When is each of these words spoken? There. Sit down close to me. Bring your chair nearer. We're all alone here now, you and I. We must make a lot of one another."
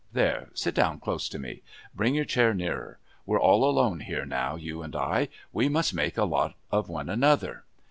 There. 0.11 0.49
Sit 0.55 0.73
down 0.73 0.99
close 0.99 1.29
to 1.29 1.37
me. 1.37 1.61
Bring 1.93 2.15
your 2.15 2.25
chair 2.25 2.55
nearer. 2.55 2.97
We're 3.27 3.39
all 3.39 3.63
alone 3.63 3.99
here 3.99 4.25
now, 4.25 4.55
you 4.55 4.81
and 4.81 4.95
I. 4.95 5.27
We 5.53 5.69
must 5.69 5.93
make 5.93 6.17
a 6.17 6.25
lot 6.25 6.55
of 6.71 6.89
one 6.89 7.07
another." 7.07 7.65